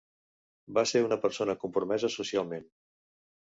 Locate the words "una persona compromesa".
1.09-2.11